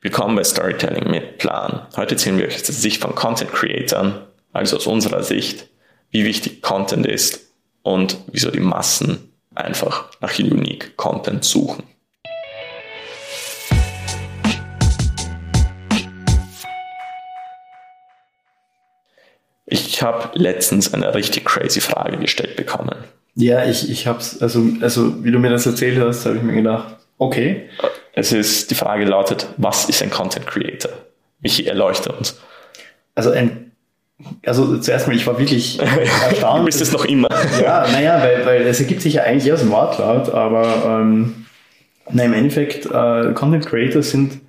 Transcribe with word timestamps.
Willkommen 0.00 0.36
bei 0.36 0.44
Storytelling 0.44 1.10
mit 1.10 1.38
Plan. 1.38 1.86
Heute 1.96 2.14
erzählen 2.14 2.36
wir 2.36 2.46
euch 2.46 2.56
aus 2.56 2.62
der 2.64 2.74
Sicht 2.74 3.00
von 3.00 3.14
Content 3.14 3.52
Creatern, 3.52 4.26
also 4.52 4.76
aus 4.76 4.86
unserer 4.86 5.22
Sicht, 5.22 5.68
wie 6.10 6.24
wichtig 6.24 6.62
Content 6.62 7.06
ist 7.06 7.52
und 7.82 8.18
wieso 8.30 8.50
die 8.50 8.60
Massen 8.60 9.32
einfach 9.54 10.10
nach 10.20 10.38
Unique 10.38 10.96
Content 10.96 11.44
suchen. 11.44 11.84
Ich 19.64 20.02
habe 20.02 20.30
letztens 20.38 20.92
eine 20.92 21.14
richtig 21.14 21.46
crazy 21.46 21.80
Frage 21.80 22.18
gestellt 22.18 22.56
bekommen. 22.56 22.96
Ja, 23.36 23.64
ich, 23.64 23.90
ich 23.90 24.06
hab's, 24.06 24.42
also, 24.42 24.62
also 24.80 25.24
wie 25.24 25.30
du 25.30 25.38
mir 25.38 25.50
das 25.50 25.66
erzählt 25.66 25.98
hast, 25.98 26.26
habe 26.26 26.36
ich 26.36 26.42
mir 26.42 26.54
gedacht, 26.54 26.96
okay. 27.16 27.70
Es 28.14 28.32
ist, 28.32 28.70
die 28.70 28.74
Frage 28.74 29.04
lautet, 29.04 29.48
was 29.56 29.88
ist 29.88 30.02
ein 30.02 30.10
Content 30.10 30.46
Creator? 30.46 30.90
Ich 31.42 31.66
erleuchte 31.66 32.12
uns. 32.12 32.40
Also 33.14 33.30
ein, 33.30 33.72
also 34.46 34.78
zuerst 34.78 35.08
mal, 35.08 35.16
ich 35.16 35.26
war 35.26 35.38
wirklich 35.38 35.80
erstaunt. 36.28 36.60
du 36.60 36.64
bist 36.66 36.80
es 36.80 36.92
noch 36.92 37.04
immer. 37.04 37.28
ja, 37.60 37.86
naja, 37.90 38.20
weil, 38.22 38.46
weil 38.46 38.62
es 38.62 38.80
ergibt 38.80 39.02
sich 39.02 39.14
ja 39.14 39.22
eigentlich 39.24 39.52
aus 39.52 39.60
dem 39.60 39.70
Wortlaut, 39.70 40.30
aber 40.30 41.00
ähm, 41.02 41.46
na, 42.10 42.24
im 42.24 42.32
Endeffekt, 42.32 42.86
äh, 42.86 43.32
Content 43.34 43.66
Creators 43.66 44.10
sind 44.10 44.40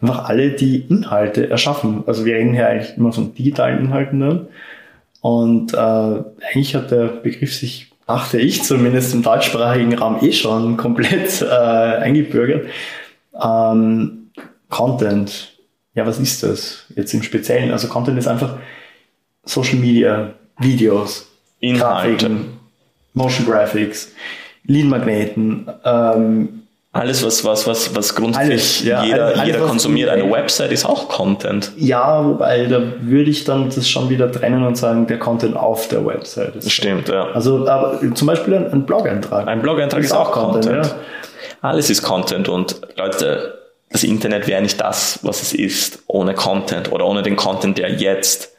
einfach 0.00 0.28
alle, 0.28 0.50
die 0.50 0.84
Inhalte 0.88 1.48
erschaffen. 1.48 2.04
Also 2.06 2.24
wir 2.24 2.34
reden 2.34 2.52
hier 2.52 2.68
eigentlich 2.68 2.96
immer 2.96 3.12
von 3.12 3.34
digitalen 3.34 3.78
Inhalten 3.86 4.20
dann. 4.20 4.48
Und 5.20 5.72
äh, 5.72 5.76
eigentlich 5.76 6.74
hat 6.74 6.90
der 6.90 7.06
Begriff 7.06 7.54
sich 7.54 7.90
dachte 8.06 8.38
ich 8.38 8.62
zumindest 8.62 9.14
im 9.14 9.22
deutschsprachigen 9.22 9.94
Raum 9.94 10.18
eh 10.20 10.32
schon 10.32 10.76
komplett 10.76 11.40
äh, 11.40 11.46
eingebürgert. 11.46 12.66
Ähm, 13.42 14.30
Content, 14.68 15.52
ja, 15.94 16.06
was 16.06 16.18
ist 16.18 16.42
das 16.42 16.84
jetzt 16.96 17.14
im 17.14 17.22
Speziellen? 17.22 17.70
Also 17.70 17.88
Content 17.88 18.18
ist 18.18 18.26
einfach 18.26 18.56
Social 19.44 19.76
Media, 19.76 20.34
Videos, 20.58 21.26
Inhalte, 21.60 22.26
Grafiken, 22.26 22.46
Motion 23.12 23.46
Graphics, 23.46 24.12
Lead-Magneten, 24.64 25.68
ähm, 25.84 26.64
alles, 26.94 27.24
was, 27.24 27.44
was, 27.44 27.66
was, 27.66 27.96
was 27.96 28.14
grundsätzlich 28.14 28.52
alles, 28.52 28.84
ja, 28.84 29.02
jeder, 29.02 29.24
alles, 29.26 29.46
jeder 29.46 29.58
konsumiert, 29.66 30.10
eine 30.10 30.30
Website 30.30 30.70
ist 30.70 30.84
auch 30.84 31.08
Content. 31.08 31.72
Ja, 31.76 32.24
wobei 32.24 32.66
da 32.66 32.80
würde 33.00 33.30
ich 33.30 33.42
dann 33.42 33.68
das 33.68 33.88
schon 33.88 34.10
wieder 34.10 34.30
trennen 34.30 34.64
und 34.64 34.76
sagen, 34.76 35.08
der 35.08 35.18
Content 35.18 35.56
auf 35.56 35.88
der 35.88 36.06
Website 36.06 36.54
ist. 36.54 36.70
Stimmt, 36.70 37.08
ja. 37.08 37.24
Also, 37.32 37.66
aber 37.68 37.98
zum 38.14 38.28
Beispiel 38.28 38.54
ein, 38.54 38.72
ein 38.72 38.86
Blog-Eintrag. 38.86 39.48
Ein 39.48 39.60
Blog-Eintrag 39.60 40.02
ist, 40.02 40.06
ist, 40.06 40.12
auch 40.12 40.30
Content. 40.30 40.66
Content. 40.66 40.86
Ja. 40.86 40.96
Alles 41.64 41.88
ist 41.88 42.02
Content 42.02 42.50
und 42.50 42.82
Leute, 42.98 43.58
das 43.88 44.04
Internet 44.04 44.46
wäre 44.46 44.60
nicht 44.60 44.78
das, 44.78 45.20
was 45.22 45.40
es 45.40 45.54
ist, 45.54 46.02
ohne 46.08 46.34
Content 46.34 46.92
oder 46.92 47.06
ohne 47.06 47.22
den 47.22 47.36
Content, 47.36 47.78
der 47.78 47.90
jetzt 47.90 48.54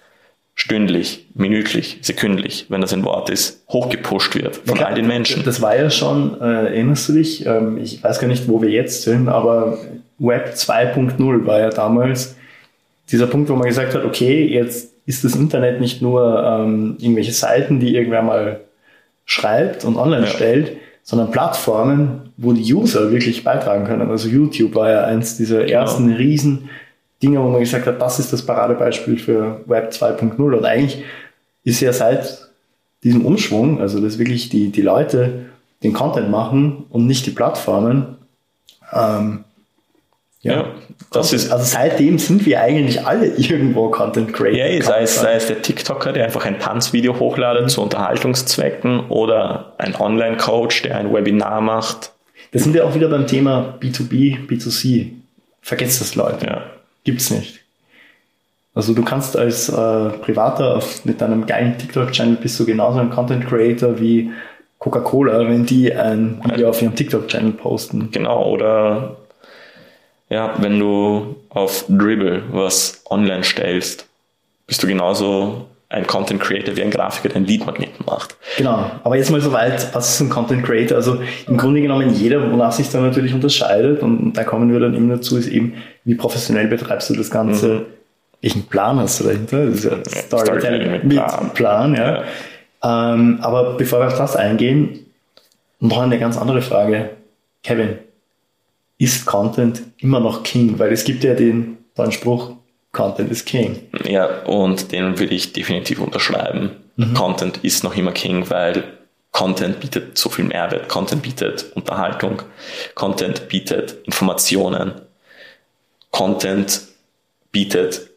stündlich, 0.56 1.28
minütlich, 1.36 2.00
sekündlich, 2.02 2.66
wenn 2.70 2.82
das 2.82 2.94
ein 2.94 3.06
Wort 3.06 3.30
ist, 3.30 3.64
hochgepusht 3.70 4.34
wird 4.34 4.56
von 4.56 4.80
ja, 4.80 4.88
all 4.88 4.96
den 4.96 5.06
Menschen. 5.06 5.44
Das 5.44 5.62
war 5.62 5.76
ja 5.76 5.92
schon, 5.92 6.42
äh, 6.42 6.46
erinnerst 6.46 7.08
du 7.10 7.14
dich, 7.14 7.46
ähm, 7.46 7.78
ich 7.78 8.04
weiß 8.04 8.20
gar 8.20 8.28
nicht, 8.28 8.48
wo 8.48 8.60
wir 8.64 8.72
jetzt 8.72 9.04
sind, 9.04 9.30
aber 9.30 9.78
Web 10.18 10.56
2.0 10.56 11.46
war 11.46 11.60
ja 11.60 11.70
damals 11.70 12.36
dieser 13.12 13.28
Punkt, 13.28 13.52
wo 13.52 13.56
man 13.56 13.68
gesagt 13.68 13.94
hat, 13.94 14.04
okay, 14.04 14.48
jetzt 14.48 14.94
ist 15.06 15.24
das 15.24 15.36
Internet 15.36 15.80
nicht 15.80 16.02
nur 16.02 16.44
ähm, 16.44 16.98
irgendwelche 17.00 17.34
Seiten, 17.34 17.80
die 17.80 17.96
irgendwer 17.96 18.24
mal 18.24 18.62
schreibt 19.26 19.86
und 19.86 19.96
online 19.96 20.26
ja. 20.26 20.32
stellt, 20.32 20.72
sondern 21.06 21.30
Plattformen, 21.30 22.32
wo 22.36 22.52
die 22.52 22.74
User 22.74 23.12
wirklich 23.12 23.44
beitragen 23.44 23.86
können. 23.86 24.10
Also 24.10 24.28
YouTube 24.28 24.74
war 24.74 24.90
ja 24.90 25.04
eins 25.04 25.38
dieser 25.38 25.60
genau. 25.60 25.82
ersten 25.82 26.12
riesen 26.12 26.70
Dinge, 27.22 27.42
wo 27.42 27.48
man 27.48 27.60
gesagt 27.60 27.86
hat, 27.86 28.02
das 28.02 28.18
ist 28.18 28.34
das 28.34 28.44
Paradebeispiel 28.44 29.20
für 29.20 29.62
Web 29.68 29.92
2.0. 29.92 30.42
Und 30.42 30.66
eigentlich 30.66 31.04
ist 31.64 31.80
ja 31.80 31.94
seit 31.94 32.50
diesem 33.04 33.24
Umschwung, 33.24 33.80
also 33.80 34.02
dass 34.02 34.18
wirklich 34.18 34.50
die, 34.50 34.72
die 34.72 34.82
Leute 34.82 35.46
den 35.84 35.94
Content 35.94 36.32
machen 36.32 36.86
und 36.90 37.06
nicht 37.06 37.28
die 37.28 37.32
Plattformen, 37.32 38.18
ähm, 38.92 39.44
ja, 40.54 40.66
das 41.12 41.34
ist. 41.34 41.52
Also 41.52 41.66
seitdem 41.66 42.20
sind 42.20 42.46
wir 42.46 42.62
eigentlich 42.62 43.06
alle 43.06 43.28
irgendwo 43.38 43.90
Content 43.90 44.34
Creator. 44.34 44.76
Ja, 44.76 44.84
sei 44.84 45.02
es, 45.02 45.16
sei 45.16 45.34
es 45.34 45.48
der 45.48 45.62
TikToker, 45.62 46.14
der 46.14 46.26
einfach 46.26 46.46
ein 46.46 46.60
Tanzvideo 46.60 47.20
hochladet 47.20 47.64
mhm. 47.64 47.70
zu 47.70 47.82
Unterhaltungszwecken 47.82 49.08
oder 49.10 49.74
ein 49.78 49.96
Online-Coach, 49.96 50.84
der 50.84 50.98
ein 50.98 51.14
Webinar 51.14 51.62
macht. 51.62 52.12
Da 52.52 52.60
sind 52.60 52.74
wir 52.74 52.86
auch 52.86 52.96
wieder 52.96 53.10
beim 53.10 53.28
Thema 53.28 53.78
B2B, 53.82 54.48
B2C. 54.48 55.12
Vergesst 55.62 56.00
das, 56.00 56.16
Leute. 56.16 56.46
Ja 56.46 56.62
gibt's 57.06 57.32
nicht. 57.32 57.62
Also 58.74 58.94
du 58.94 59.04
kannst 59.04 59.38
als 59.38 59.70
äh, 59.70 60.10
Privater 60.10 60.76
auf, 60.76 61.06
mit 61.06 61.22
deinem 61.22 61.46
geilen 61.46 61.78
TikTok-Channel 61.78 62.36
bist 62.36 62.60
du 62.60 62.66
genauso 62.66 63.00
ein 63.00 63.10
Content-Creator 63.10 64.02
wie 64.02 64.32
Coca-Cola, 64.80 65.40
wenn 65.48 65.66
die 65.66 65.94
ein 65.94 66.42
Video 66.44 66.70
auf 66.70 66.82
ihrem 66.82 66.94
TikTok-Channel 66.94 67.54
posten. 67.54 68.10
Genau, 68.12 68.52
oder 68.52 69.16
ja, 70.30 70.54
wenn 70.60 70.80
du 70.80 71.36
auf 71.50 71.86
Dribble 71.88 72.44
was 72.52 73.02
online 73.10 73.44
stellst, 73.44 74.08
bist 74.68 74.82
du 74.82 74.88
genauso 74.88 75.68
ein 75.90 76.08
Content 76.08 76.42
Creator 76.42 76.76
wie 76.76 76.84
ein 76.84 76.90
Grafiker, 76.90 77.30
der 77.30 77.38
einen 77.38 77.46
Lead-Magneten 77.46 78.06
macht. 78.06 78.36
Genau, 78.58 78.92
aber 79.04 79.18
jetzt 79.18 79.30
mal 79.30 79.40
so 79.40 79.52
weit, 79.52 79.94
was 79.94 80.16
ist 80.16 80.20
ein 80.20 80.30
Content 80.30 80.66
Creator? 80.66 80.98
Also 80.98 81.20
im 81.48 81.58
Grunde 81.58 81.82
genommen 81.82 82.14
jeder, 82.14 82.52
wonach 82.52 82.72
sich 82.72 82.90
dann 82.90 83.04
natürlich 83.04 83.34
unterscheidet 83.34 84.02
und 84.02 84.34
da 84.34 84.44
kommen 84.44 84.72
wir 84.74 84.80
dann 84.80 84.96
eben 84.96 85.10
dazu, 85.10 85.38
ist 85.38 85.48
eben, 85.48 85.76
wie 86.04 86.16
professionell 86.16 86.68
betreibst 86.68 87.10
du 87.10 87.16
das 87.16 87.30
Ganze? 87.30 87.68
Mhm. 87.68 87.86
Welchen 88.42 88.64
Plan 88.64 89.00
hast 89.00 89.20
du 89.20 89.26
dahinter? 89.26 89.66
Das 89.68 89.76
ist 89.76 89.84
ja 89.86 89.98
Storytelling, 90.06 90.92
mit, 90.92 91.04
mit 91.04 91.14
Plan. 91.14 91.52
Plan 91.54 91.96
ja. 91.96 92.24
ja. 92.84 93.14
Ähm, 93.14 93.40
aber 93.42 93.74
bevor 93.78 94.00
wir 94.00 94.08
auf 94.08 94.18
das 94.18 94.36
eingehen, 94.36 95.06
noch 95.80 96.02
eine 96.02 96.20
ganz 96.20 96.38
andere 96.38 96.62
Frage. 96.62 97.12
Kevin, 97.64 97.98
ist 98.98 99.26
Content 99.26 99.82
immer 99.98 100.20
noch 100.20 100.44
King? 100.44 100.80
Weil 100.80 100.92
es 100.92 101.04
gibt 101.04 101.24
ja 101.24 101.34
den, 101.34 101.78
den 101.98 102.12
Spruch, 102.12 102.56
Content 102.92 103.30
is 103.30 103.44
King. 103.44 103.82
Ja, 104.06 104.44
und 104.44 104.92
den 104.92 105.20
würde 105.20 105.36
ich 105.36 105.52
definitiv 105.52 106.00
unterschreiben. 106.00 106.72
Mhm. 106.96 107.14
Content 107.14 107.58
ist 107.62 107.84
noch 107.84 107.96
immer 107.96 108.14
King, 108.14 108.50
weil 108.50 108.84
Content 109.32 109.82
bietet 109.82 110.18
so 110.18 110.30
viel 110.30 110.46
Mehrwert. 110.46 110.88
Content 110.88 111.22
bietet 111.22 111.66
Unterhaltung. 111.76 112.42
Content 112.94 113.50
bietet 113.50 113.98
Informationen. 114.06 114.94
Content 116.12 116.84
bietet 117.52 118.10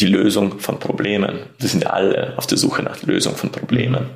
die 0.00 0.06
Lösung 0.06 0.58
von 0.58 0.80
Problemen. 0.80 1.46
Wir 1.58 1.68
sind 1.68 1.84
ja 1.84 1.90
alle 1.90 2.34
auf 2.36 2.48
der 2.48 2.58
Suche 2.58 2.82
nach 2.82 2.96
der 2.96 3.14
Lösung 3.14 3.36
von 3.36 3.50
Problemen. 3.50 4.10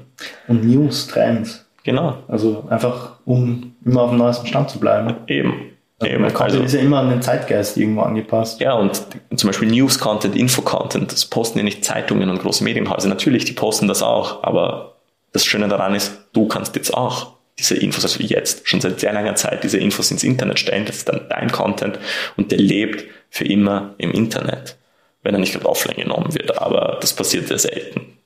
Und 0.49 0.65
News, 0.65 1.07
Trends. 1.07 1.65
Genau. 1.85 2.19
Also 2.27 2.67
einfach, 2.69 3.21
um 3.25 3.77
immer 3.85 4.03
auf 4.03 4.11
dem 4.11 4.19
neuesten 4.19 4.49
Stand 4.49 4.71
zu 4.71 4.81
bleiben. 4.81 5.15
Eben. 5.29 5.78
Eben, 6.01 6.23
Content 6.23 6.41
also, 6.41 6.63
ist 6.63 6.75
ja 6.75 6.81
immer 6.81 6.99
an 6.99 7.11
den 7.11 7.23
Zeitgeist 7.23 7.77
irgendwo 7.77 8.03
angepasst. 8.03 8.61
Ja, 8.61 8.75
und 8.75 9.03
zum 9.35 9.49
Beispiel 9.49 9.69
News-Content, 9.69 10.37
Info-Content, 10.37 11.11
das 11.11 11.27
posten 11.27 11.59
ja 11.59 11.65
nicht 11.65 11.85
Zeitungen 11.85 12.31
und 12.31 12.41
große 12.41 12.63
Medienhäuser. 12.63 13.09
Natürlich, 13.09 13.45
die 13.45 13.53
posten 13.53 13.89
das 13.89 14.03
auch, 14.03 14.45
aber 14.45 14.97
das 15.33 15.45
Schöne 15.45 15.67
daran 15.67 15.95
ist, 15.95 16.13
du 16.33 16.47
kannst 16.47 16.77
jetzt 16.77 16.95
auch 16.95 17.33
diese 17.59 17.75
Infos, 17.75 18.05
also 18.05 18.23
jetzt 18.23 18.69
schon 18.69 18.81
seit 18.81 19.01
sehr 19.01 19.13
langer 19.13 19.35
Zeit, 19.35 19.65
diese 19.65 19.79
Infos 19.79 20.13
ins 20.13 20.23
Internet 20.23 20.61
stellen. 20.61 20.85
Das 20.87 20.99
ist 20.99 21.09
dann 21.09 21.27
dein 21.29 21.51
Content 21.51 21.99
und 22.37 22.53
der 22.53 22.59
lebt 22.59 23.05
für 23.31 23.45
immer 23.45 23.95
im 23.99 24.13
Internet, 24.13 24.77
wenn 25.25 25.35
er 25.35 25.41
nicht 25.41 25.53
gerade 25.53 25.67
offline 25.67 25.97
genommen 25.97 26.33
wird. 26.35 26.59
Aber 26.59 26.99
das 27.01 27.13
passiert 27.13 27.49
sehr 27.49 27.59
selten 27.59 28.19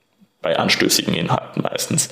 bei 0.43 0.59
anstößigen 0.59 1.15
Inhalten 1.15 1.63
meistens. 1.63 2.11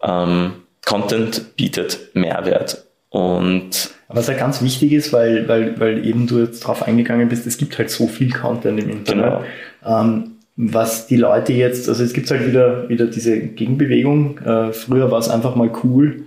Ähm, 0.00 0.62
Content 0.84 1.56
bietet 1.56 2.14
Mehrwert 2.14 2.84
und 3.08 3.90
was 4.08 4.28
halt 4.28 4.38
ganz 4.38 4.62
wichtig 4.62 4.92
ist, 4.92 5.12
weil, 5.12 5.48
weil, 5.48 5.78
weil 5.80 6.06
eben 6.06 6.26
du 6.26 6.38
jetzt 6.38 6.60
drauf 6.60 6.82
eingegangen 6.82 7.28
bist, 7.28 7.46
es 7.46 7.58
gibt 7.58 7.76
halt 7.78 7.90
so 7.90 8.06
viel 8.06 8.32
Content 8.32 8.80
im 8.80 8.90
Internet. 8.90 9.40
Genau. 9.82 10.00
Ähm, 10.02 10.32
was 10.56 11.06
die 11.06 11.16
Leute 11.16 11.52
jetzt, 11.52 11.88
also 11.88 12.02
es 12.02 12.12
gibt 12.12 12.30
halt 12.30 12.46
wieder, 12.46 12.88
wieder 12.88 13.06
diese 13.06 13.38
Gegenbewegung. 13.38 14.38
Äh, 14.38 14.72
früher 14.72 15.10
war 15.10 15.18
es 15.18 15.28
einfach 15.28 15.54
mal 15.54 15.70
cool, 15.84 16.24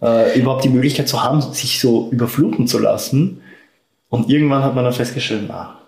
äh, 0.00 0.38
überhaupt 0.38 0.64
die 0.64 0.68
Möglichkeit 0.68 1.08
zu 1.08 1.22
haben, 1.22 1.40
sich 1.40 1.80
so 1.80 2.08
überfluten 2.12 2.68
zu 2.68 2.78
lassen. 2.78 3.40
Und 4.08 4.30
irgendwann 4.30 4.62
hat 4.62 4.74
man 4.74 4.84
dann 4.84 4.92
festgestellt, 4.92 5.44
na, 5.48 5.80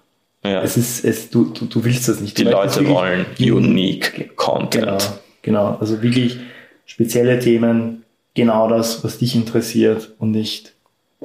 ja. 0.44 0.62
es 0.62 0.76
ist, 0.76 1.04
es, 1.04 1.30
du, 1.30 1.44
du, 1.44 1.66
du 1.66 1.84
willst 1.84 2.08
das 2.08 2.20
nicht. 2.20 2.36
Die 2.38 2.44
Leute 2.44 2.88
wollen 2.88 3.26
unique 3.38 4.34
Content. 4.34 4.84
Genau, 4.84 4.98
genau, 5.42 5.76
also 5.78 6.02
wirklich 6.02 6.38
spezielle 6.86 7.38
Themen, 7.38 8.02
genau 8.34 8.68
das, 8.68 9.04
was 9.04 9.18
dich 9.18 9.36
interessiert 9.36 10.14
und 10.18 10.32
nicht 10.32 10.73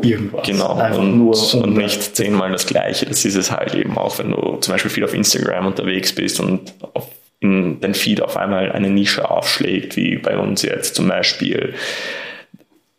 irgendwas. 0.01 0.46
Genau, 0.46 0.75
Einfach 0.75 1.00
und, 1.00 1.18
nur 1.18 1.54
und 1.56 1.74
nicht 1.74 2.16
zehnmal 2.16 2.51
das 2.51 2.66
Gleiche. 2.66 3.06
Das 3.06 3.25
ist 3.25 3.36
es 3.36 3.51
halt 3.51 3.74
eben 3.75 3.98
auch, 3.98 4.19
wenn 4.19 4.31
du 4.31 4.57
zum 4.57 4.74
Beispiel 4.74 4.92
viel 4.92 5.04
auf 5.04 5.13
Instagram 5.13 5.68
unterwegs 5.68 6.13
bist 6.13 6.40
und 6.40 6.74
auf, 6.94 7.07
in 7.40 7.80
den 7.80 7.94
Feed 7.94 8.22
auf 8.22 8.38
einmal 8.38 8.72
eine 8.72 8.90
Nische 8.90 9.30
aufschlägt, 9.30 9.96
wie 9.96 10.18
bei 10.18 10.38
uns 10.38 10.62
jetzt 10.62 10.96
zum 10.96 11.07
Beispiel. 11.07 11.74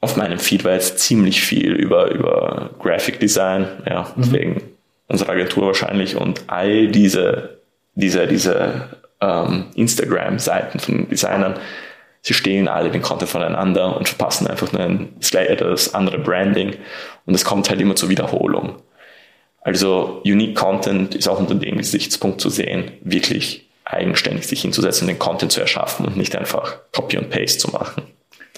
Auf 0.01 0.17
meinem 0.17 0.39
Feed 0.39 0.65
war 0.65 0.73
jetzt 0.73 0.99
ziemlich 0.99 1.43
viel 1.43 1.73
über, 1.73 2.11
über 2.11 2.71
Graphic 2.79 3.21
Design, 3.21 3.67
ja, 3.87 4.03
mhm. 4.03 4.23
deswegen 4.23 4.63
unsere 5.09 5.33
Agentur 5.33 5.67
wahrscheinlich 5.67 6.17
und 6.17 6.45
all 6.47 6.89
diese, 6.89 7.59
diese, 7.95 8.27
diese 8.27 8.89
ähm, 9.21 9.67
Instagram-Seiten 9.75 10.79
von 10.79 11.09
Designern, 11.09 11.57
sie 12.23 12.35
stehlen 12.35 12.69
alle 12.69 12.91
den 12.91 13.03
Content 13.03 13.31
voneinander 13.31 13.97
und 13.97 14.09
verpassen 14.09 14.47
einfach 14.47 14.73
nur 14.73 14.83
ein, 14.83 15.09
das 15.21 15.95
andere 15.95 16.19
Branding 16.19 16.75
und 17.27 17.35
es 17.35 17.45
kommt 17.45 17.71
halt 17.71 17.81
immer 17.81 17.97
zur 17.97 18.09
Wiederholung. 18.09 18.77
Also 19.63 20.23
Unique 20.25 20.57
Content 20.57 21.15
ist 21.15 21.29
auch 21.29 21.39
unter 21.39 21.55
dem 21.55 21.79
Gesichtspunkt 21.79 22.41
zu 22.41 22.49
sehen, 22.49 22.93
wirklich 23.03 23.69
eigenständig 23.85 24.47
sich 24.47 24.63
hinzusetzen, 24.63 25.09
den 25.09 25.19
Content 25.19 25.53
zu 25.53 25.61
erschaffen 25.61 26.07
und 26.07 26.17
nicht 26.17 26.37
einfach 26.37 26.79
Copy 26.93 27.19
und 27.19 27.31
Paste 27.31 27.59
zu 27.59 27.71
machen. 27.71 28.05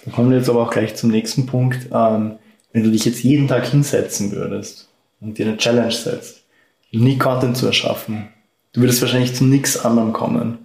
Da 0.05 0.11
kommen 0.11 0.31
wir 0.31 0.39
jetzt 0.39 0.51
aber 0.51 0.63
auch 0.63 0.71
gleich 0.71 0.95
zum 0.95 1.11
nächsten 1.11 1.47
Punkt. 1.47 1.89
Ähm, 1.93 2.39
wenn 2.73 2.85
du 2.85 2.91
dich 2.91 3.05
jetzt 3.05 3.23
jeden 3.23 3.49
Tag 3.49 3.67
hinsetzen 3.67 4.33
würdest 4.33 4.89
und 5.21 5.39
dir 5.39 5.47
eine 5.47 5.57
Challenge 5.57 5.93
setzt, 5.93 6.45
Unique 6.93 7.21
Content 7.21 7.57
zu 7.57 7.67
erschaffen, 7.67 8.29
du 8.73 8.81
würdest 8.81 9.01
wahrscheinlich 9.01 9.35
zu 9.35 9.45
nichts 9.45 9.85
anderem 9.85 10.13
kommen. 10.13 10.59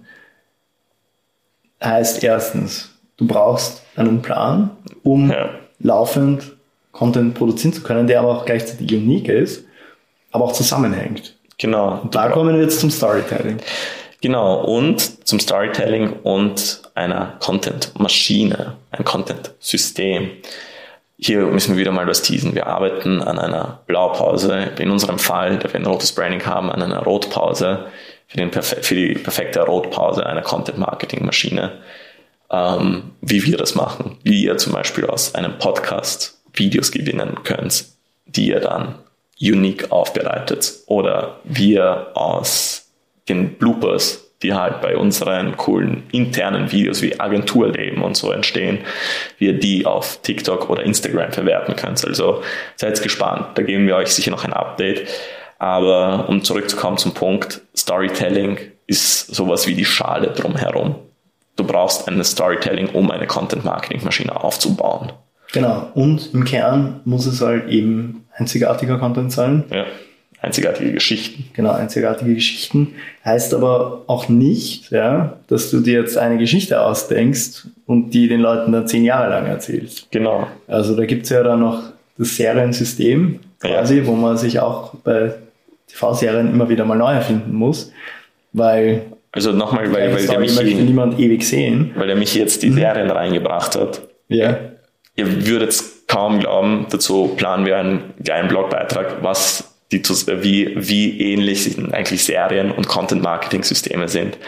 Heißt 1.82 2.22
erstens, 2.24 2.90
du 3.16 3.26
brauchst 3.26 3.82
einen 3.96 4.22
Plan, 4.22 4.70
um 5.02 5.30
ja. 5.30 5.50
laufend 5.78 6.56
Content 6.92 7.34
produzieren 7.34 7.72
zu 7.72 7.82
können, 7.82 8.06
der 8.06 8.20
aber 8.20 8.30
auch 8.30 8.44
gleichzeitig 8.44 8.92
unique 8.92 9.28
ist, 9.28 9.64
aber 10.32 10.44
auch 10.44 10.52
zusammenhängt. 10.52 11.36
Genau. 11.58 12.00
Und 12.02 12.14
da 12.14 12.28
kommen 12.28 12.54
wir 12.54 12.62
jetzt 12.62 12.80
zum 12.80 12.90
Storytelling. 12.90 13.58
Genau, 14.20 14.64
und 14.64 15.26
zum 15.28 15.38
Storytelling 15.38 16.12
und 16.24 16.82
einer 16.96 17.36
Content-Maschine, 17.38 18.76
ein 18.90 19.04
Content-System. 19.04 20.30
Hier 21.18 21.46
müssen 21.46 21.74
wir 21.74 21.80
wieder 21.80 21.92
mal 21.92 22.06
was 22.06 22.22
teasen. 22.22 22.54
Wir 22.54 22.66
arbeiten 22.66 23.22
an 23.22 23.38
einer 23.38 23.80
Blaupause, 23.86 24.70
in 24.78 24.90
unserem 24.90 25.20
Fall, 25.20 25.58
da 25.58 25.72
wir 25.72 25.76
ein 25.76 25.86
rotes 25.86 26.12
Branding 26.12 26.44
haben, 26.46 26.70
an 26.70 26.82
einer 26.82 27.02
Rotpause 27.02 27.86
für, 28.28 28.36
den 28.36 28.52
für 28.52 28.94
die 28.94 29.14
perfekte 29.14 29.60
Rotpause 29.60 30.24
einer 30.24 30.42
Content-Marketing-Maschine, 30.42 31.72
ähm, 32.50 33.12
wie 33.20 33.44
wir 33.44 33.56
das 33.56 33.74
machen, 33.74 34.18
wie 34.22 34.44
ihr 34.44 34.56
zum 34.58 34.72
Beispiel 34.72 35.06
aus 35.06 35.34
einem 35.34 35.58
Podcast 35.58 36.38
Videos 36.52 36.92
gewinnen 36.92 37.42
könnt, 37.42 37.86
die 38.26 38.48
ihr 38.48 38.60
dann 38.60 38.96
unique 39.40 39.90
aufbereitet 39.90 40.72
oder 40.86 41.40
wir 41.44 42.08
aus 42.14 42.90
den 43.28 43.54
Bloopers, 43.54 44.24
die 44.42 44.54
halt 44.54 44.80
bei 44.80 44.96
unseren 44.96 45.56
coolen 45.56 46.04
internen 46.12 46.70
Videos 46.70 47.02
wie 47.02 47.18
Agenturleben 47.18 48.02
und 48.02 48.16
so 48.16 48.30
entstehen, 48.30 48.78
wir 49.38 49.58
die 49.58 49.84
auf 49.84 50.20
TikTok 50.22 50.70
oder 50.70 50.82
Instagram 50.84 51.32
verwerten 51.32 51.76
könnt. 51.76 52.04
Also 52.04 52.42
seid 52.76 53.00
gespannt, 53.02 53.46
da 53.56 53.62
geben 53.62 53.86
wir 53.86 53.96
euch 53.96 54.08
sicher 54.08 54.30
noch 54.30 54.44
ein 54.44 54.52
Update. 54.52 55.08
Aber 55.58 56.28
um 56.28 56.42
zurückzukommen 56.42 56.98
zum 56.98 57.12
Punkt, 57.12 57.62
Storytelling 57.76 58.58
ist 58.86 59.34
sowas 59.34 59.66
wie 59.66 59.74
die 59.74 59.84
Schale 59.84 60.28
drumherum. 60.28 60.94
Du 61.56 61.64
brauchst 61.64 62.08
eine 62.08 62.22
Storytelling, 62.24 62.90
um 62.90 63.10
eine 63.10 63.26
Content-Marketing-Maschine 63.26 64.42
aufzubauen. 64.42 65.12
Genau. 65.52 65.90
Und 65.94 66.32
im 66.32 66.44
Kern 66.44 67.00
muss 67.04 67.26
es 67.26 67.40
halt 67.40 67.68
eben 67.68 68.26
einzigartiger 68.34 68.98
Content 68.98 69.32
sein. 69.32 69.64
Ja. 69.70 69.84
Einzigartige 70.40 70.92
Geschichten. 70.92 71.50
Genau, 71.54 71.72
einzigartige 71.72 72.32
Geschichten. 72.34 72.94
Heißt 73.24 73.52
aber 73.54 74.02
auch 74.06 74.28
nicht, 74.28 74.92
ja, 74.92 75.36
dass 75.48 75.72
du 75.72 75.80
dir 75.80 76.00
jetzt 76.00 76.16
eine 76.16 76.38
Geschichte 76.38 76.80
ausdenkst 76.80 77.66
und 77.86 78.10
die 78.10 78.28
den 78.28 78.40
Leuten 78.40 78.70
dann 78.70 78.86
zehn 78.86 79.04
Jahre 79.04 79.30
lang 79.30 79.46
erzählst. 79.46 80.06
Genau. 80.12 80.46
Also 80.68 80.94
da 80.94 81.06
gibt's 81.06 81.30
ja 81.30 81.42
dann 81.42 81.58
noch 81.58 81.82
das 82.18 82.36
Seriensystem 82.36 83.40
quasi, 83.58 83.98
ja. 83.98 84.06
wo 84.06 84.12
man 84.12 84.36
sich 84.36 84.60
auch 84.60 84.94
bei 85.02 85.34
TV-Serien 85.88 86.50
immer 86.50 86.68
wieder 86.68 86.84
mal 86.84 86.96
neu 86.96 87.12
erfinden 87.12 87.54
muss, 87.54 87.92
weil 88.52 89.06
also 89.32 89.52
nochmal, 89.52 89.92
weil, 89.92 90.14
weil 90.14 90.26
der 90.26 90.40
Michi, 90.40 90.74
niemand 90.74 91.18
ewig 91.18 91.46
sehen. 91.46 91.92
Weil 91.96 92.06
der 92.06 92.16
Michi 92.16 92.38
jetzt 92.38 92.62
die 92.62 92.70
mhm. 92.70 92.76
Serien 92.76 93.10
reingebracht 93.10 93.76
hat. 93.76 94.00
Ja. 94.28 94.58
Ihr 95.16 95.46
würdet 95.46 95.82
kaum 96.06 96.40
glauben, 96.40 96.86
dazu 96.90 97.34
planen 97.36 97.66
wir 97.66 97.76
einen 97.76 98.14
kleinen 98.24 98.48
Blogbeitrag, 98.48 99.22
was 99.22 99.74
die, 99.92 100.02
wie, 100.02 100.74
wie 100.76 101.20
ähnlich 101.32 101.76
eigentlich 101.92 102.24
Serien 102.24 102.70
und 102.70 102.88
Content-Marketing-Systeme 102.88 104.08
sind. 104.08 104.38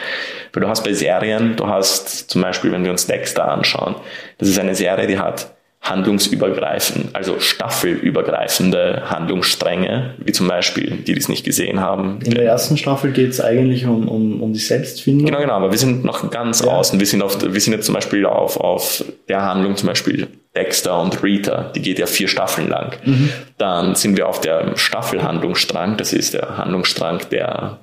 Weil 0.53 0.63
du 0.63 0.69
hast 0.69 0.85
bei 0.85 0.93
Serien, 0.93 1.57
du 1.57 1.67
hast 1.67 2.31
zum 2.31 2.43
Beispiel, 2.43 2.73
wenn 2.73 2.85
wir 2.85 2.91
uns 2.91 3.07
Dexter 3.07 3.51
anschauen, 3.51 3.95
das 4.39 4.49
ist 4.49 4.59
eine 4.59 4.75
Serie, 4.75 5.07
die 5.07 5.19
hat 5.19 5.55
handlungsübergreifend, 5.81 7.15
also 7.15 7.41
staffelübergreifende 7.41 9.05
Handlungsstränge, 9.07 10.15
wie 10.19 10.33
zum 10.33 10.47
Beispiel, 10.47 11.03
die, 11.07 11.15
die 11.15 11.19
es 11.19 11.29
nicht 11.29 11.45
gesehen 11.45 11.81
haben. 11.81 12.19
In 12.23 12.35
der 12.35 12.45
ersten 12.45 12.77
Staffel 12.77 13.13
geht 13.13 13.31
es 13.31 13.41
eigentlich 13.41 13.87
um, 13.87 14.07
um, 14.09 14.43
um 14.43 14.53
die 14.53 14.59
Selbstfindung. 14.59 15.27
Genau, 15.27 15.41
genau, 15.41 15.55
aber 15.55 15.71
wir 15.71 15.79
sind 15.79 16.05
noch 16.05 16.31
ganz 16.31 16.61
ja. 16.61 16.69
außen. 16.69 17.01
Wir 17.01 17.07
sind, 17.07 17.23
auf, 17.23 17.41
wir 17.43 17.61
sind 17.61 17.73
jetzt 17.73 17.87
zum 17.87 17.95
Beispiel 17.95 18.27
auf, 18.27 18.59
auf 18.59 19.05
der 19.29 19.43
Handlung, 19.43 19.77
zum 19.77 19.89
Beispiel 19.89 20.29
Dexter 20.55 21.01
und 21.01 21.23
Rita, 21.23 21.71
die 21.75 21.81
geht 21.81 21.99
ja 21.99 22.07
vier 22.07 22.29
Staffeln 22.29 22.69
lang. 22.69 22.97
Mhm. 23.05 23.31
Dann 23.57 23.95
sind 23.95 24.17
wir 24.17 24.29
auf 24.29 24.41
der 24.41 24.77
Staffelhandlungsstrang, 24.77 25.97
das 25.97 26.13
ist 26.13 26.35
der 26.35 26.59
Handlungsstrang, 26.59 27.21
der 27.31 27.79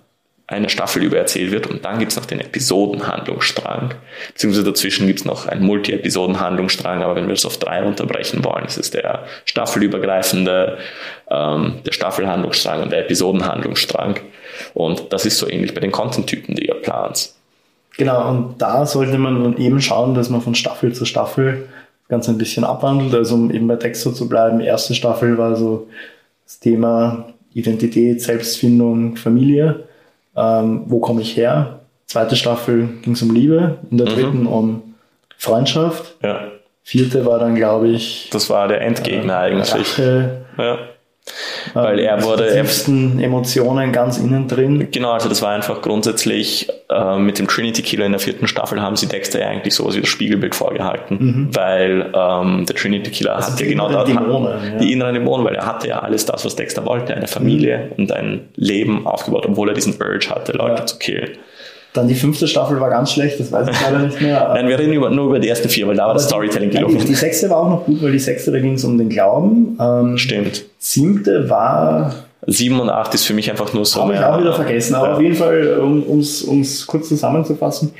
eine 0.47 0.69
Staffel 0.69 1.03
über 1.03 1.17
erzählt 1.17 1.51
wird. 1.51 1.67
Und 1.67 1.83
dann 1.83 1.99
gibt's 1.99 2.15
noch 2.15 2.25
den 2.25 2.39
Episodenhandlungsstrang, 2.39 3.95
beziehungsweise 4.29 4.65
dazwischen 4.65 5.05
gibt's 5.05 5.25
noch 5.25 5.45
einen 5.45 5.65
Multi-Episoden-Handlungsstrang, 5.65 7.03
aber 7.03 7.15
wenn 7.15 7.27
wir 7.27 7.33
es 7.33 7.45
auf 7.45 7.57
drei 7.57 7.83
unterbrechen 7.83 8.43
wollen, 8.45 8.65
ist 8.65 8.77
es 8.77 8.89
der 8.89 9.25
staffelübergreifende, 9.43 10.77
ähm, 11.29 11.79
der 11.85 11.91
Staffelhandlungsstrang 11.91 12.81
und 12.81 12.91
der 12.91 13.01
Episodenhandlungsstrang. 13.01 14.21
Und 14.73 15.11
das 15.11 15.25
ist 15.25 15.37
so 15.37 15.49
ähnlich 15.49 15.73
bei 15.73 15.81
den 15.81 15.91
Content-Typen, 15.91 16.55
die 16.55 16.67
ihr 16.67 16.75
plant. 16.75 17.31
Genau, 17.97 18.29
und 18.29 18.55
da 18.59 18.85
sollte 18.85 19.17
man 19.17 19.57
eben 19.57 19.81
schauen, 19.81 20.15
dass 20.15 20.29
man 20.29 20.41
von 20.41 20.55
Staffel 20.55 20.93
zu 20.93 21.03
Staffel 21.03 21.67
das 22.03 22.09
Ganze 22.09 22.31
ein 22.31 22.37
bisschen 22.37 22.63
abwandelt, 22.63 23.13
also 23.13 23.35
um 23.35 23.51
eben 23.51 23.67
bei 23.67 23.75
Texto 23.75 24.11
zu 24.11 24.29
bleiben, 24.29 24.61
erste 24.61 24.95
Staffel 24.95 25.37
war 25.37 25.57
so 25.57 25.87
das 26.45 26.59
Thema 26.59 27.33
Identität, 27.53 28.21
Selbstfindung, 28.21 29.17
Familie 29.17 29.86
ähm, 30.37 30.83
wo 30.85 30.99
komme 30.99 31.21
ich 31.21 31.35
her? 31.35 31.79
Zweite 32.05 32.35
Staffel 32.35 32.87
ging 33.01 33.13
es 33.13 33.21
um 33.21 33.33
Liebe, 33.33 33.79
in 33.91 33.97
der 33.97 34.09
mhm. 34.09 34.13
dritten 34.13 34.41
mhm. 34.41 34.47
um 34.47 34.83
Freundschaft. 35.37 36.15
Ja. 36.23 36.39
Vierte 36.83 37.25
war 37.25 37.39
dann, 37.39 37.55
glaube 37.55 37.89
ich. 37.89 38.29
Das 38.31 38.49
war 38.49 38.67
der 38.69 38.81
Endgegner 38.81 39.33
äh, 39.33 39.51
eigentlich. 39.51 39.73
Rache. 39.73 40.45
Ja. 40.57 40.77
Weil 41.73 41.99
er 41.99 42.23
wurde. 42.23 42.47
Die 42.47 42.59
tiefsten 42.59 43.19
Emotionen 43.19 43.91
ganz 43.91 44.17
innen 44.17 44.47
drin. 44.47 44.87
Genau, 44.91 45.11
also 45.11 45.29
das 45.29 45.41
war 45.41 45.51
einfach 45.51 45.81
grundsätzlich 45.81 46.69
äh, 46.89 47.17
mit 47.17 47.39
dem 47.39 47.47
Trinity 47.47 47.81
Killer 47.81 48.05
in 48.05 48.13
der 48.13 48.19
vierten 48.19 48.47
Staffel 48.47 48.81
haben 48.81 48.95
sie 48.95 49.07
Dexter 49.07 49.39
ja 49.39 49.47
eigentlich 49.47 49.73
sowas 49.73 49.95
wie 49.95 50.01
das 50.01 50.09
Spiegelbild 50.09 50.55
vorgehalten. 50.55 51.17
Mhm. 51.19 51.55
Weil 51.55 52.11
ähm, 52.13 52.65
der 52.65 52.75
Trinity 52.75 53.11
Killer 53.11 53.35
also 53.35 53.51
hatte 53.51 53.63
ja 53.63 53.69
genau 53.69 53.89
das. 53.89 54.05
Dämonen, 54.05 54.73
ja. 54.73 54.77
Die 54.79 54.93
inneren 54.93 55.13
Dämonen, 55.13 55.45
weil 55.45 55.55
er 55.55 55.65
hatte 55.65 55.87
ja 55.87 55.99
alles 55.99 56.25
das, 56.25 56.45
was 56.45 56.55
Dexter 56.55 56.85
wollte, 56.85 57.13
eine 57.13 57.27
Familie 57.27 57.89
mhm. 57.89 58.03
und 58.03 58.11
ein 58.11 58.49
Leben 58.55 59.05
aufgebaut, 59.05 59.45
obwohl 59.47 59.69
er 59.69 59.75
diesen 59.75 59.93
Urge 60.01 60.29
hatte, 60.29 60.53
Leute 60.53 60.81
ja. 60.81 60.85
zu 60.85 60.97
killen. 60.97 61.37
Dann 61.97 62.07
die 62.07 62.15
fünfte 62.15 62.47
Staffel 62.47 62.79
war 62.79 62.91
ganz 62.91 63.11
schlecht, 63.11 63.39
das 63.39 63.51
weiß 63.51 63.67
ich 63.71 63.81
leider 63.81 63.99
nicht 63.99 64.21
mehr. 64.21 64.51
Nein, 64.53 64.67
wir 64.67 64.77
reden 64.77 64.93
über, 64.93 65.09
nur 65.09 65.25
über 65.25 65.39
die 65.39 65.47
erste 65.47 65.67
vier, 65.67 65.87
weil 65.87 65.95
da 65.95 66.05
war 66.05 66.13
das 66.13 66.25
Storytelling 66.25 66.69
gelungen. 66.69 66.99
Die, 66.99 67.05
die 67.05 67.15
sechste 67.15 67.49
war 67.49 67.57
auch 67.57 67.69
noch 67.69 67.85
gut, 67.85 68.03
weil 68.03 68.11
die 68.11 68.19
sechste, 68.19 68.51
da 68.51 68.59
ging 68.59 68.73
es 68.73 68.83
um 68.83 68.99
den 68.99 69.09
Glauben. 69.09 69.75
Ähm, 69.81 70.17
Stimmt. 70.17 70.65
Siebte 70.77 71.49
war... 71.49 72.13
Sieben 72.45 72.79
und 72.79 72.89
acht 72.89 73.13
ist 73.15 73.25
für 73.25 73.33
mich 73.33 73.49
einfach 73.49 73.73
nur 73.73 73.83
so. 73.83 74.03
Habe 74.03 74.13
ich 74.13 74.19
auch 74.19 74.39
wieder 74.39 74.53
vergessen, 74.53 74.93
aber 74.93 75.07
ja. 75.07 75.13
auf 75.15 75.21
jeden 75.21 75.35
Fall, 75.35 75.79
um 75.79 76.19
es 76.19 76.85
kurz 76.85 77.09
zusammenzufassen, 77.09 77.91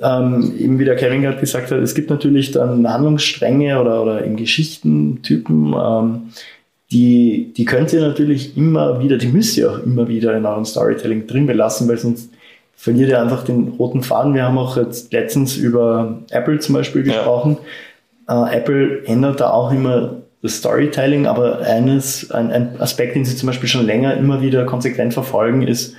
ähm, 0.00 0.54
eben 0.58 0.78
wie 0.78 0.86
der 0.86 0.96
Kevin 0.96 1.20
gerade 1.20 1.38
gesagt 1.38 1.70
hat, 1.70 1.78
es 1.78 1.94
gibt 1.94 2.08
natürlich 2.08 2.50
dann 2.52 2.90
Handlungsstränge 2.90 3.80
oder, 3.80 4.02
oder 4.02 4.24
in 4.24 4.36
Geschichten, 4.36 5.20
Typen, 5.22 5.74
ähm, 5.78 6.22
die, 6.90 7.52
die 7.56 7.64
könnt 7.64 7.92
ihr 7.92 8.00
natürlich 8.00 8.56
immer 8.56 9.00
wieder, 9.02 9.18
die 9.18 9.28
müsst 9.28 9.56
ihr 9.56 9.70
auch 9.70 9.78
immer 9.84 10.08
wieder 10.08 10.36
in 10.36 10.46
eurem 10.46 10.64
Storytelling 10.64 11.26
drin 11.26 11.46
belassen, 11.46 11.86
weil 11.86 11.98
sonst 11.98 12.30
verliert 12.82 13.10
ihr 13.10 13.22
einfach 13.22 13.44
den 13.44 13.68
roten 13.78 14.02
Faden. 14.02 14.34
Wir 14.34 14.42
haben 14.42 14.58
auch 14.58 14.76
jetzt 14.76 15.12
letztens 15.12 15.56
über 15.56 16.18
Apple 16.30 16.58
zum 16.58 16.74
Beispiel 16.74 17.04
gesprochen. 17.04 17.58
Ja. 18.28 18.48
Äh, 18.48 18.56
Apple 18.56 19.04
ändert 19.06 19.38
da 19.38 19.50
auch 19.50 19.70
immer 19.70 20.16
das 20.42 20.56
Storytelling, 20.56 21.28
aber 21.28 21.60
eines, 21.60 22.32
ein, 22.32 22.50
ein 22.50 22.80
Aspekt, 22.80 23.14
den 23.14 23.24
sie 23.24 23.36
zum 23.36 23.46
Beispiel 23.46 23.68
schon 23.68 23.86
länger 23.86 24.16
immer 24.16 24.42
wieder 24.42 24.64
konsequent 24.64 25.14
verfolgen, 25.14 25.62
ist 25.62 25.94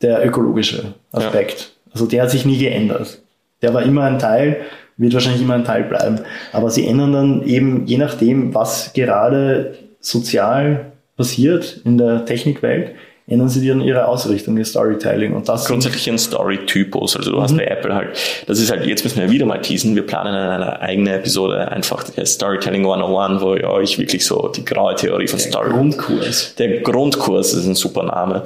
der 0.00 0.26
ökologische 0.26 0.94
Aspekt. 1.12 1.60
Ja. 1.60 1.92
Also 1.92 2.06
der 2.06 2.22
hat 2.22 2.30
sich 2.30 2.46
nie 2.46 2.56
geändert. 2.56 3.20
Der 3.60 3.74
war 3.74 3.82
immer 3.82 4.04
ein 4.04 4.18
Teil, 4.18 4.62
wird 4.96 5.12
wahrscheinlich 5.12 5.42
immer 5.42 5.56
ein 5.56 5.66
Teil 5.66 5.84
bleiben. 5.84 6.20
Aber 6.54 6.70
sie 6.70 6.86
ändern 6.86 7.12
dann 7.12 7.42
eben, 7.42 7.86
je 7.86 7.98
nachdem, 7.98 8.54
was 8.54 8.94
gerade 8.94 9.74
sozial 10.00 10.92
passiert 11.18 11.82
in 11.84 11.98
der 11.98 12.24
Technikwelt, 12.24 12.92
ändern 13.26 13.48
sie 13.48 13.66
dann 13.66 13.80
ihre 13.80 14.06
Ausrichtung, 14.06 14.56
ihr 14.58 14.64
Storytelling. 14.64 15.34
Und 15.34 15.48
das 15.48 15.64
grundsätzlich 15.64 16.08
ein 16.10 16.18
Story-Typus. 16.18 17.16
Also 17.16 17.30
du 17.30 17.38
mhm. 17.38 17.42
hast 17.42 17.56
bei 17.56 17.64
Apple 17.64 17.94
halt, 17.94 18.18
das 18.46 18.58
ist 18.58 18.70
halt, 18.70 18.86
jetzt 18.86 19.02
müssen 19.04 19.20
wir 19.20 19.30
wieder 19.30 19.46
mal 19.46 19.62
teasen, 19.62 19.94
wir 19.94 20.06
planen 20.06 20.34
eine 20.34 20.80
eigene 20.80 21.14
Episode 21.14 21.68
einfach 21.68 22.04
der 22.04 22.26
Storytelling 22.26 22.82
101, 22.82 23.40
wo 23.40 23.54
ich 23.54 23.64
euch 23.64 23.98
wirklich 23.98 24.26
so 24.26 24.48
die 24.48 24.64
graue 24.64 24.94
Theorie 24.94 25.26
von 25.26 25.38
der 25.38 25.48
Story. 25.48 25.70
Grundkurs. 25.70 26.54
Der 26.56 26.80
Grundkurs 26.80 27.54
ist 27.54 27.66
ein 27.66 27.74
super 27.74 28.02
Name. 28.02 28.42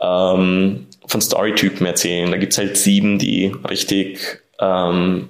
Ähm, 0.00 0.86
von 1.06 1.20
Storytypen 1.20 1.86
erzählen. 1.86 2.30
Da 2.30 2.36
gibt's 2.36 2.58
halt 2.58 2.76
sieben, 2.76 3.18
die 3.18 3.52
richtig 3.68 4.20
ähm, 4.60 5.28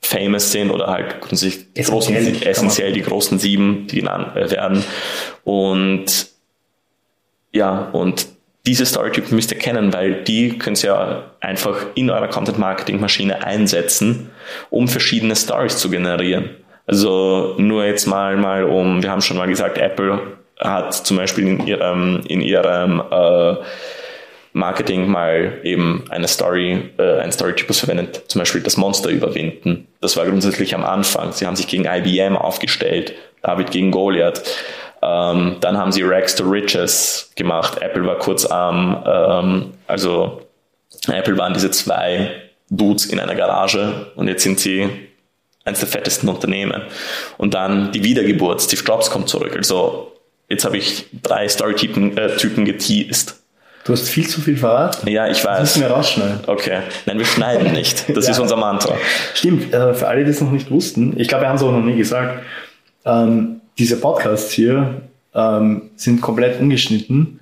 famous 0.00 0.50
sind 0.50 0.70
oder 0.70 0.86
halt 0.86 1.20
grundsätzlich 1.20 1.66
essentiell, 1.74 2.24
großen, 2.24 2.42
essentiell 2.46 2.92
die 2.92 3.02
großen 3.02 3.38
sieben, 3.38 3.86
die 3.88 3.96
genannt 3.96 4.34
werden. 4.34 4.82
Und 5.44 6.29
ja, 7.52 7.88
und 7.92 8.26
diese 8.66 8.84
Storytypen 8.84 9.34
müsst 9.34 9.52
ihr 9.52 9.58
kennen, 9.58 9.92
weil 9.92 10.22
die 10.24 10.58
könnt 10.58 10.82
ihr 10.84 11.24
einfach 11.40 11.86
in 11.94 12.10
eurer 12.10 12.28
Content-Marketing-Maschine 12.28 13.44
einsetzen, 13.44 14.30
um 14.68 14.86
verschiedene 14.86 15.34
Stories 15.34 15.78
zu 15.78 15.90
generieren. 15.90 16.50
Also 16.86 17.54
nur 17.58 17.84
jetzt 17.84 18.06
mal, 18.06 18.36
mal 18.36 18.64
um, 18.64 19.02
wir 19.02 19.10
haben 19.10 19.22
schon 19.22 19.38
mal 19.38 19.48
gesagt, 19.48 19.78
Apple 19.78 20.20
hat 20.58 20.92
zum 20.92 21.16
Beispiel 21.16 21.48
in 21.48 21.66
ihrem, 21.66 22.20
in 22.26 22.40
ihrem 22.42 23.00
äh, 23.10 23.54
Marketing 24.52 25.08
mal 25.08 25.60
eben 25.62 26.04
eine 26.10 26.26
Story, 26.26 26.90
äh, 26.98 27.18
einen 27.20 27.32
Storytypus 27.32 27.80
verwendet, 27.80 28.24
zum 28.28 28.40
Beispiel 28.40 28.60
das 28.62 28.76
Monster 28.76 29.10
überwinden. 29.10 29.86
Das 30.00 30.16
war 30.16 30.26
grundsätzlich 30.26 30.74
am 30.74 30.84
Anfang. 30.84 31.32
Sie 31.32 31.46
haben 31.46 31.56
sich 31.56 31.68
gegen 31.68 31.84
IBM 31.84 32.36
aufgestellt, 32.36 33.14
David 33.42 33.70
gegen 33.70 33.90
Goliath. 33.90 34.42
Ähm, 35.02 35.56
dann 35.60 35.78
haben 35.78 35.92
sie 35.92 36.02
Rags 36.02 36.34
to 36.34 36.44
Riches 36.44 37.30
gemacht. 37.36 37.80
Apple 37.80 38.04
war 38.06 38.18
kurz 38.18 38.44
am, 38.44 39.02
ähm, 39.06 39.72
also 39.86 40.42
Apple 41.08 41.38
waren 41.38 41.54
diese 41.54 41.70
zwei 41.70 42.30
Dudes 42.68 43.06
in 43.06 43.18
einer 43.18 43.34
Garage 43.34 44.12
und 44.16 44.28
jetzt 44.28 44.42
sind 44.42 44.60
sie 44.60 44.88
eines 45.64 45.80
der 45.80 45.88
fettesten 45.88 46.28
Unternehmen. 46.28 46.82
Und 47.38 47.54
dann 47.54 47.92
die 47.92 48.04
Wiedergeburt, 48.04 48.62
Steve 48.62 48.82
Jobs 48.84 49.10
kommt 49.10 49.28
zurück. 49.28 49.54
Also 49.56 50.12
jetzt 50.48 50.64
habe 50.64 50.76
ich 50.76 51.06
drei 51.22 51.48
Storytypen 51.48 52.16
äh, 52.16 52.36
Typen 52.36 52.64
geteased. 52.64 53.39
Du 53.90 53.96
hast 53.96 54.08
viel 54.08 54.28
zu 54.28 54.40
viel 54.40 54.56
verraten. 54.56 55.08
Ja, 55.08 55.26
ich 55.26 55.44
weiß. 55.44 55.58
Das 55.58 55.76
müssen 55.76 55.88
wir 55.88 55.90
rausschneiden. 55.92 56.38
Okay. 56.46 56.78
Nein, 57.06 57.18
wir 57.18 57.24
schneiden 57.24 57.72
nicht. 57.72 58.16
Das 58.16 58.24
ja. 58.26 58.30
ist 58.30 58.38
unser 58.38 58.54
Mantra. 58.54 58.94
Stimmt. 59.34 59.74
Äh, 59.74 59.94
für 59.94 60.06
alle, 60.06 60.22
die 60.22 60.30
es 60.30 60.40
noch 60.40 60.52
nicht 60.52 60.70
wussten, 60.70 61.18
ich 61.18 61.26
glaube, 61.26 61.42
wir 61.42 61.48
haben 61.48 61.56
es 61.56 61.62
auch 61.64 61.72
noch 61.72 61.82
nie 61.82 61.96
gesagt, 61.96 62.44
ähm, 63.04 63.62
diese 63.80 63.96
Podcasts 63.96 64.52
hier 64.52 65.00
ähm, 65.34 65.90
sind 65.96 66.20
komplett 66.20 66.60
ungeschnitten 66.60 67.40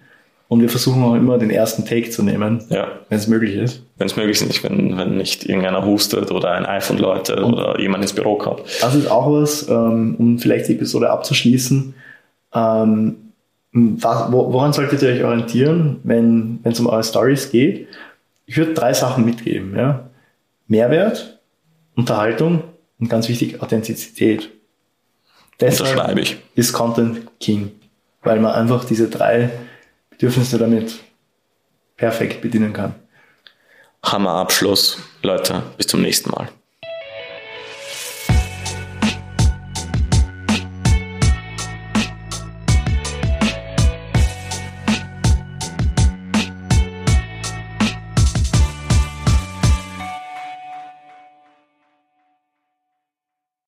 und 0.48 0.62
wir 0.62 0.70
versuchen 0.70 1.04
auch 1.04 1.16
immer 1.16 1.36
den 1.36 1.50
ersten 1.50 1.84
Take 1.84 2.08
zu 2.08 2.22
nehmen, 2.22 2.64
ja. 2.70 2.92
wenn 3.10 3.18
es 3.18 3.26
möglich 3.26 3.54
ist. 3.54 3.82
Wenn 3.98 4.06
es 4.06 4.16
möglich 4.16 4.40
ist, 4.40 4.64
wenn, 4.64 4.96
wenn 4.96 5.18
nicht 5.18 5.44
irgendeiner 5.44 5.84
hustet 5.84 6.30
oder 6.30 6.52
ein 6.52 6.64
iPhone 6.64 6.96
läutet 6.96 7.40
oder 7.42 7.78
jemand 7.78 8.04
ins 8.04 8.14
Büro 8.14 8.36
kommt. 8.36 8.62
Das 8.80 8.94
ist 8.94 9.10
auch 9.10 9.30
was, 9.30 9.68
ähm, 9.68 10.16
um 10.18 10.38
vielleicht 10.38 10.68
die 10.68 10.76
Episode 10.76 11.10
abzuschließen. 11.10 11.94
Woran 13.72 14.72
solltet 14.72 15.02
ihr 15.02 15.10
euch 15.10 15.24
orientieren, 15.24 16.00
wenn 16.04 16.60
es 16.64 16.80
um 16.80 16.86
eure 16.86 17.04
Stories 17.04 17.50
geht? 17.50 17.88
Ich 18.46 18.56
würde 18.56 18.74
drei 18.74 18.94
Sachen 18.94 19.24
mitgeben. 19.24 19.76
Ja? 19.76 20.08
Mehrwert, 20.66 21.40
Unterhaltung 21.94 22.62
und 22.98 23.08
ganz 23.08 23.28
wichtig 23.28 23.62
Authentizität. 23.62 24.50
Deshalb 25.60 26.18
ich. 26.18 26.38
ist 26.54 26.72
Content 26.72 27.26
King, 27.40 27.72
weil 28.22 28.40
man 28.40 28.52
einfach 28.52 28.84
diese 28.84 29.08
drei 29.08 29.50
Bedürfnisse 30.10 30.56
damit 30.58 31.00
perfekt 31.96 32.40
bedienen 32.40 32.72
kann. 32.72 32.94
Hammer 34.04 34.34
Abschluss. 34.34 34.98
Leute, 35.22 35.62
bis 35.76 35.88
zum 35.88 36.00
nächsten 36.00 36.30
Mal. 36.30 36.48